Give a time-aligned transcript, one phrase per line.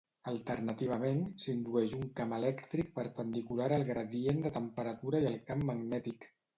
[0.29, 6.33] Alternativament, s'indueix un camp elèctric perpendicular al gradient de temperatura i al camp magnètic.